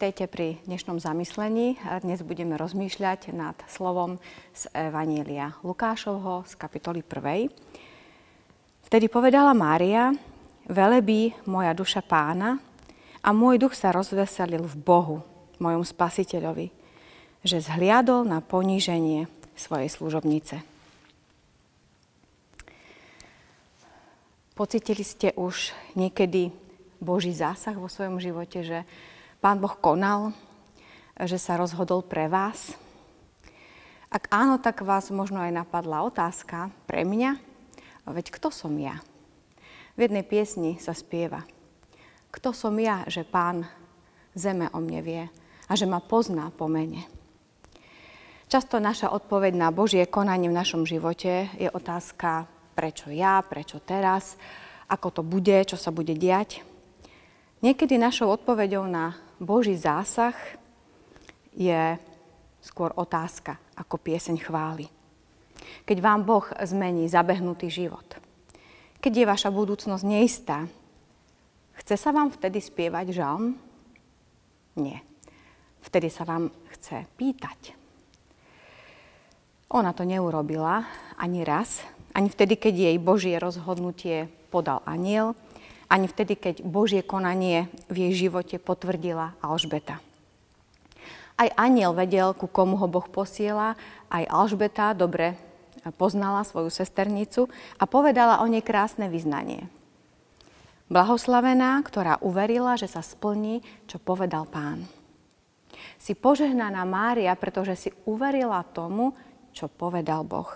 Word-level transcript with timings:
Vítajte 0.00 0.32
pri 0.32 0.56
dnešnom 0.64 0.96
zamyslení. 0.96 1.76
Dnes 2.00 2.24
budeme 2.24 2.56
rozmýšľať 2.56 3.36
nad 3.36 3.52
slovom 3.68 4.16
z 4.56 4.64
Evanília 4.72 5.60
Lukášovho 5.60 6.48
z 6.48 6.56
kapitoly 6.56 7.04
1. 7.04 7.52
Vtedy 8.88 9.12
povedala 9.12 9.52
Mária, 9.52 10.16
velebí 10.64 11.36
moja 11.44 11.76
duša 11.76 12.00
pána 12.00 12.56
a 13.20 13.28
môj 13.36 13.60
duch 13.60 13.76
sa 13.76 13.92
rozveselil 13.92 14.64
v 14.64 14.76
Bohu, 14.80 15.20
mojom 15.60 15.84
spasiteľovi, 15.84 16.72
že 17.44 17.60
zhliadol 17.60 18.24
na 18.24 18.40
poníženie 18.40 19.28
svojej 19.52 19.92
služobnice. 19.92 20.64
Pocitili 24.56 25.04
ste 25.04 25.36
už 25.36 25.76
niekedy 25.92 26.48
Boží 27.04 27.36
zásah 27.36 27.76
vo 27.76 27.92
svojom 27.92 28.16
živote, 28.16 28.64
že 28.64 28.88
Pán 29.40 29.56
Boh 29.56 29.72
konal, 29.72 30.36
že 31.16 31.40
sa 31.40 31.56
rozhodol 31.56 32.04
pre 32.04 32.28
vás? 32.28 32.76
Ak 34.12 34.28
áno, 34.28 34.60
tak 34.60 34.84
vás 34.84 35.08
možno 35.08 35.40
aj 35.40 35.64
napadla 35.64 36.04
otázka 36.04 36.68
pre 36.84 37.08
mňa, 37.08 37.40
veď 38.04 38.36
kto 38.36 38.52
som 38.52 38.76
ja? 38.76 39.00
V 39.96 40.04
jednej 40.04 40.28
piesni 40.28 40.76
sa 40.76 40.92
spieva. 40.92 41.48
Kto 42.28 42.52
som 42.52 42.76
ja, 42.76 43.08
že 43.08 43.24
pán 43.24 43.64
zeme 44.36 44.68
o 44.76 44.78
mne 44.84 45.00
vie 45.00 45.24
a 45.64 45.72
že 45.72 45.88
ma 45.88 46.04
pozná 46.04 46.52
po 46.52 46.68
mene? 46.68 47.08
Často 48.44 48.76
naša 48.76 49.08
odpoveď 49.08 49.56
na 49.56 49.72
Božie 49.72 50.04
konanie 50.04 50.52
v 50.52 50.58
našom 50.60 50.84
živote 50.84 51.48
je 51.56 51.72
otázka, 51.72 52.44
prečo 52.76 53.08
ja, 53.08 53.40
prečo 53.40 53.80
teraz, 53.80 54.36
ako 54.84 55.08
to 55.08 55.22
bude, 55.24 55.64
čo 55.64 55.80
sa 55.80 55.88
bude 55.88 56.12
diať. 56.12 56.60
Niekedy 57.64 57.96
našou 57.96 58.28
odpoveďou 58.36 58.84
na 58.84 59.29
Boží 59.40 59.72
zásah 59.72 60.36
je 61.56 61.96
skôr 62.60 62.92
otázka 62.92 63.56
ako 63.72 63.96
pieseň 63.96 64.36
chvály. 64.36 64.84
Keď 65.88 65.98
vám 66.04 66.28
Boh 66.28 66.44
zmení 66.60 67.08
zabehnutý 67.08 67.72
život, 67.72 68.04
keď 69.00 69.12
je 69.16 69.24
vaša 69.24 69.48
budúcnosť 69.48 70.04
neistá, 70.04 70.68
chce 71.80 71.96
sa 71.96 72.12
vám 72.12 72.28
vtedy 72.28 72.60
spievať 72.60 73.16
žalm? 73.16 73.56
Nie. 74.76 75.00
Vtedy 75.80 76.12
sa 76.12 76.28
vám 76.28 76.52
chce 76.76 77.08
pýtať. 77.16 77.72
Ona 79.72 79.96
to 79.96 80.04
neurobila 80.04 80.84
ani 81.16 81.48
raz, 81.48 81.80
ani 82.12 82.28
vtedy, 82.28 82.60
keď 82.60 82.74
jej 82.76 82.96
Božie 83.00 83.40
rozhodnutie 83.40 84.28
podal 84.52 84.84
aniel, 84.84 85.32
ani 85.90 86.06
vtedy, 86.06 86.38
keď 86.38 86.62
Božie 86.62 87.02
konanie 87.02 87.66
v 87.90 88.06
jej 88.08 88.26
živote 88.26 88.62
potvrdila 88.62 89.34
Alžbeta. 89.42 89.98
Aj 91.34 91.48
aniel 91.58 91.90
vedel, 91.90 92.30
ku 92.32 92.46
komu 92.46 92.78
ho 92.78 92.86
Boh 92.86 93.10
posiela, 93.10 93.74
aj 94.06 94.30
Alžbeta 94.30 94.94
dobre 94.94 95.34
poznala 95.96 96.44
svoju 96.44 96.68
sesternicu 96.68 97.48
a 97.80 97.88
povedala 97.88 98.44
o 98.44 98.46
nej 98.46 98.60
krásne 98.60 99.08
vyznanie. 99.08 99.66
Blahoslavená, 100.90 101.80
ktorá 101.86 102.18
uverila, 102.20 102.76
že 102.76 102.90
sa 102.90 103.00
splní, 103.00 103.62
čo 103.86 103.96
povedal 104.02 104.44
pán. 104.44 104.84
Si 105.96 106.12
požehnaná 106.18 106.82
Mária, 106.84 107.32
pretože 107.38 107.74
si 107.78 107.90
uverila 108.04 108.60
tomu, 108.66 109.16
čo 109.54 109.70
povedal 109.70 110.26
Boh. 110.26 110.50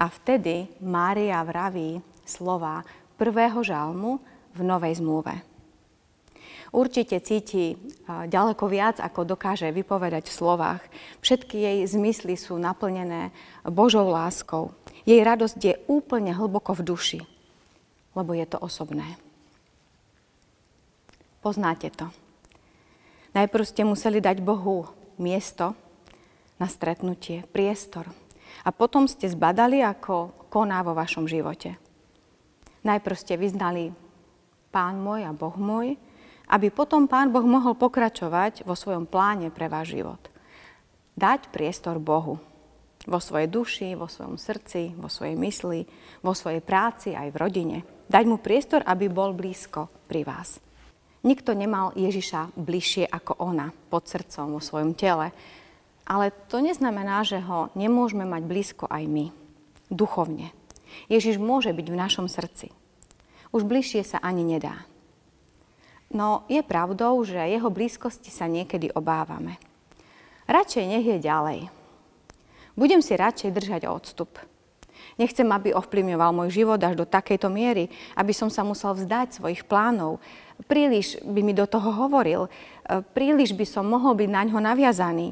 A 0.00 0.08
vtedy 0.08 0.66
Mária 0.80 1.44
vraví 1.44 2.00
slova, 2.24 2.82
prvého 3.20 3.60
žalmu 3.60 4.24
v 4.56 4.60
Novej 4.64 5.04
zmluve. 5.04 5.44
Určite 6.72 7.18
cíti 7.20 7.76
ďaleko 8.06 8.64
viac, 8.70 9.02
ako 9.02 9.26
dokáže 9.36 9.68
vypovedať 9.74 10.30
v 10.30 10.36
slovách. 10.38 10.82
Všetky 11.20 11.56
jej 11.58 11.78
zmysly 11.84 12.38
sú 12.38 12.56
naplnené 12.56 13.34
Božou 13.66 14.06
láskou. 14.08 14.72
Jej 15.02 15.20
radosť 15.20 15.58
je 15.58 15.74
úplne 15.90 16.30
hlboko 16.30 16.72
v 16.78 16.86
duši, 16.86 17.20
lebo 18.14 18.32
je 18.38 18.46
to 18.46 18.56
osobné. 18.62 19.18
Poznáte 21.42 21.90
to. 21.90 22.06
Najprv 23.34 23.64
ste 23.66 23.82
museli 23.82 24.22
dať 24.22 24.38
Bohu 24.38 24.86
miesto 25.18 25.74
na 26.62 26.70
stretnutie, 26.70 27.42
priestor. 27.50 28.06
A 28.62 28.70
potom 28.70 29.10
ste 29.10 29.26
zbadali, 29.26 29.82
ako 29.82 30.46
koná 30.54 30.86
vo 30.86 30.94
vašom 30.94 31.26
živote. 31.26 31.89
Najprv 32.80 33.16
ste 33.16 33.36
vyznali 33.36 33.92
Pán 34.70 35.02
môj 35.02 35.26
a 35.26 35.34
Boh 35.34 35.54
môj, 35.58 35.98
aby 36.50 36.70
potom 36.70 37.06
Pán 37.06 37.30
Boh 37.30 37.44
mohol 37.44 37.78
pokračovať 37.78 38.66
vo 38.66 38.74
svojom 38.74 39.06
pláne 39.06 39.52
pre 39.52 39.70
váš 39.70 39.94
život. 39.98 40.22
Dať 41.14 41.52
priestor 41.52 42.00
Bohu 42.00 42.40
vo 43.08 43.18
svojej 43.20 43.48
duši, 43.48 43.96
vo 43.96 44.08
svojom 44.08 44.36
srdci, 44.36 44.92
vo 44.96 45.08
svojej 45.08 45.36
mysli, 45.36 45.88
vo 46.20 46.36
svojej 46.36 46.60
práci 46.60 47.16
aj 47.16 47.32
v 47.32 47.40
rodine. 47.40 47.78
Dať 48.10 48.24
mu 48.28 48.36
priestor, 48.36 48.84
aby 48.84 49.08
bol 49.08 49.32
blízko 49.32 49.88
pri 50.10 50.26
vás. 50.26 50.60
Nikto 51.20 51.52
nemal 51.52 51.92
Ježiša 51.96 52.56
bližšie 52.56 53.04
ako 53.08 53.40
ona, 53.40 53.72
pod 53.92 54.08
srdcom, 54.08 54.56
vo 54.56 54.60
svojom 54.60 54.96
tele. 54.96 55.32
Ale 56.08 56.32
to 56.48 56.64
neznamená, 56.64 57.22
že 57.22 57.38
ho 57.44 57.68
nemôžeme 57.76 58.24
mať 58.24 58.42
blízko 58.48 58.84
aj 58.88 59.04
my, 59.04 59.26
duchovne. 59.92 60.50
Ježiš 61.10 61.40
môže 61.40 61.70
byť 61.74 61.86
v 61.90 62.00
našom 62.00 62.26
srdci. 62.30 62.72
Už 63.50 63.66
bližšie 63.66 64.06
sa 64.06 64.18
ani 64.22 64.46
nedá. 64.46 64.86
No 66.10 66.42
je 66.50 66.62
pravdou, 66.62 67.22
že 67.22 67.38
jeho 67.38 67.70
blízkosti 67.70 68.30
sa 68.34 68.50
niekedy 68.50 68.90
obávame. 68.94 69.58
Radšej 70.50 70.84
nech 70.86 71.06
je 71.06 71.18
ďalej. 71.22 71.60
Budem 72.74 72.98
si 72.98 73.14
radšej 73.14 73.54
držať 73.54 73.82
odstup. 73.86 74.34
Nechcem, 75.14 75.46
aby 75.46 75.76
ovplyvňoval 75.76 76.32
môj 76.32 76.62
život 76.62 76.80
až 76.80 76.96
do 76.98 77.06
takejto 77.06 77.46
miery, 77.52 77.92
aby 78.16 78.32
som 78.34 78.48
sa 78.48 78.66
musel 78.66 78.96
vzdať 78.96 79.38
svojich 79.38 79.62
plánov. 79.68 80.18
Príliš 80.64 81.20
by 81.22 81.40
mi 81.44 81.52
do 81.52 81.68
toho 81.68 81.92
hovoril, 81.92 82.48
príliš 83.12 83.52
by 83.54 83.66
som 83.68 83.84
mohol 83.86 84.16
byť 84.16 84.28
na 84.32 84.42
ňo 84.48 84.58
naviazaný. 84.58 85.30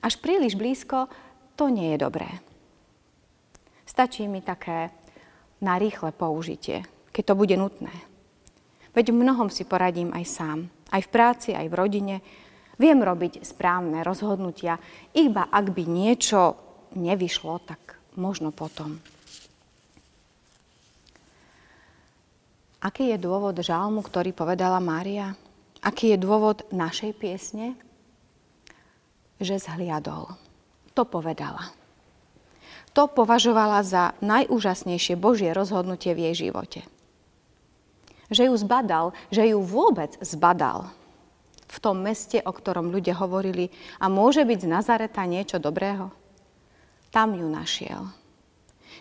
Až 0.00 0.20
príliš 0.22 0.54
blízko, 0.54 1.10
to 1.58 1.68
nie 1.68 1.94
je 1.94 1.98
dobré. 2.00 2.28
Stačí 3.84 4.24
mi 4.24 4.40
také 4.40 4.88
na 5.60 5.76
rýchle 5.76 6.12
použitie, 6.12 6.84
keď 7.12 7.22
to 7.32 7.34
bude 7.36 7.56
nutné. 7.56 7.92
Veď 8.96 9.12
v 9.12 9.20
mnohom 9.20 9.52
si 9.52 9.68
poradím 9.68 10.12
aj 10.16 10.24
sám. 10.24 10.58
Aj 10.88 11.02
v 11.02 11.12
práci, 11.12 11.52
aj 11.52 11.66
v 11.68 11.78
rodine. 11.78 12.16
Viem 12.80 13.04
robiť 13.04 13.44
správne 13.44 14.02
rozhodnutia, 14.02 14.80
iba 15.14 15.46
ak 15.46 15.70
by 15.70 15.84
niečo 15.86 16.58
nevyšlo, 16.94 17.62
tak 17.62 17.98
možno 18.18 18.50
potom. 18.50 18.98
Aký 22.84 23.14
je 23.14 23.18
dôvod 23.18 23.56
žalmu, 23.56 24.04
ktorý 24.04 24.36
povedala 24.36 24.76
Mária? 24.82 25.32
Aký 25.80 26.12
je 26.12 26.18
dôvod 26.20 26.68
našej 26.68 27.16
piesne? 27.16 27.78
Že 29.40 29.56
zhliadol. 29.60 30.34
To 30.92 31.02
povedala 31.08 31.83
to 32.94 33.10
považovala 33.10 33.82
za 33.82 34.14
najúžasnejšie 34.22 35.18
Božie 35.18 35.50
rozhodnutie 35.50 36.14
v 36.14 36.30
jej 36.30 36.48
živote. 36.48 36.80
Že 38.30 38.48
ju 38.48 38.54
zbadal, 38.56 39.06
že 39.28 39.50
ju 39.50 39.58
vôbec 39.60 40.14
zbadal 40.22 40.88
v 41.66 41.78
tom 41.82 42.06
meste, 42.06 42.38
o 42.38 42.54
ktorom 42.54 42.94
ľudia 42.94 43.18
hovorili 43.18 43.68
a 43.98 44.06
môže 44.06 44.46
byť 44.46 44.58
z 44.62 44.70
Nazareta 44.70 45.26
niečo 45.26 45.58
dobrého. 45.58 46.14
Tam 47.10 47.34
ju 47.34 47.50
našiel. 47.50 48.14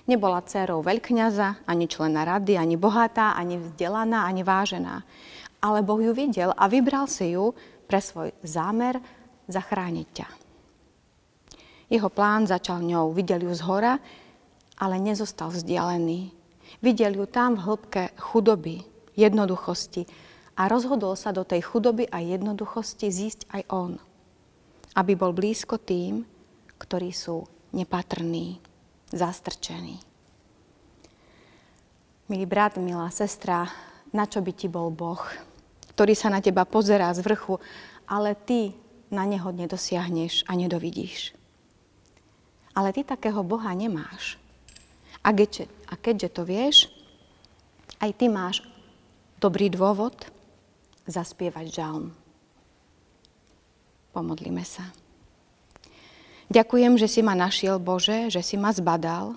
Nebola 0.09 0.41
dcerou 0.41 0.81
veľkňaza, 0.81 1.69
ani 1.69 1.85
člena 1.85 2.25
rady, 2.25 2.57
ani 2.57 2.75
bohatá, 2.75 3.37
ani 3.37 3.61
vzdelaná, 3.61 4.25
ani 4.25 4.41
vážená. 4.41 5.05
Ale 5.63 5.85
Boh 5.85 6.01
ju 6.01 6.11
videl 6.11 6.51
a 6.51 6.67
vybral 6.67 7.07
si 7.07 7.37
ju 7.37 7.55
pre 7.87 8.01
svoj 8.03 8.33
zámer 8.43 8.99
zachrániť 9.47 10.07
ťa. 10.11 10.42
Jeho 11.91 12.09
plán 12.11 12.47
začal 12.47 12.83
ňou. 12.83 13.11
Videl 13.11 13.47
ju 13.47 13.53
z 13.55 13.63
hora, 13.63 13.99
ale 14.79 14.95
nezostal 14.99 15.51
vzdialený. 15.51 16.31
Videl 16.79 17.15
ju 17.15 17.25
tam 17.27 17.55
v 17.55 17.63
hĺbke 17.67 18.03
chudoby, 18.17 18.83
jednoduchosti 19.13 20.07
a 20.57 20.69
rozhodol 20.69 21.17
sa 21.17 21.33
do 21.33 21.41
tej 21.41 21.65
chudoby 21.65 22.05
a 22.09 22.21
jednoduchosti 22.21 23.07
zísť 23.09 23.41
aj 23.53 23.61
on. 23.73 23.91
Aby 24.93 25.17
bol 25.17 25.33
blízko 25.33 25.81
tým, 25.81 26.25
ktorí 26.77 27.09
sú 27.09 27.45
nepatrní, 27.73 28.61
zastrčení. 29.09 29.97
Milý 32.29 32.45
brat, 32.45 32.77
milá 32.77 33.09
sestra, 33.09 33.67
na 34.13 34.29
čo 34.29 34.39
by 34.39 34.51
ti 34.53 34.69
bol 34.69 34.93
Boh, 34.93 35.21
ktorý 35.93 36.13
sa 36.13 36.29
na 36.29 36.39
teba 36.39 36.65
pozerá 36.65 37.09
z 37.13 37.25
vrchu, 37.25 37.57
ale 38.05 38.37
ty 38.37 38.73
na 39.09 39.25
neho 39.25 39.49
nedosiahneš 39.49 40.45
a 40.49 40.57
nedovidíš. 40.57 41.33
Ale 42.73 42.89
ty 42.91 43.05
takého 43.05 43.45
Boha 43.45 43.69
nemáš. 43.77 44.41
A 45.23 45.31
keďže, 45.31 45.69
a 45.87 45.93
keďže 45.95 46.29
to 46.33 46.41
vieš, 46.43 46.77
aj 48.03 48.11
ty 48.17 48.27
máš 48.27 48.65
dobrý 49.39 49.71
dôvod 49.71 50.27
zaspievať 51.07 51.65
žalm. 51.71 52.11
Pomodlíme 54.11 54.61
sa. 54.61 54.91
Ďakujem, 56.53 57.01
že 57.01 57.07
si 57.09 57.25
ma 57.25 57.33
našiel, 57.33 57.81
Bože, 57.81 58.29
že 58.29 58.45
si 58.45 58.59
ma 58.59 58.69
zbadal. 58.69 59.33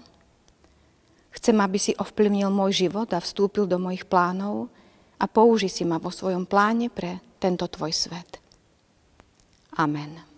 Chcem, 1.32 1.56
aby 1.62 1.78
si 1.80 1.92
ovplyvnil 1.96 2.52
môj 2.52 2.86
život 2.86 3.08
a 3.14 3.22
vstúpil 3.22 3.64
do 3.64 3.80
mojich 3.80 4.04
plánov 4.04 4.68
a 5.16 5.24
použi 5.24 5.72
si 5.72 5.86
ma 5.88 5.96
vo 5.96 6.12
svojom 6.12 6.44
pláne 6.44 6.92
pre 6.92 7.24
tento 7.40 7.64
tvoj 7.68 7.92
svet. 7.92 8.40
Amen. 9.80 10.35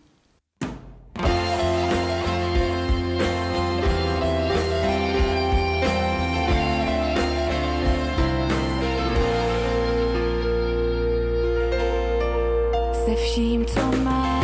Se 13.09 13.15
vším, 13.15 13.67
co 13.67 13.81
mám 14.05 14.38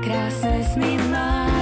прекрасность 0.00 0.76
мимо. 0.76 1.59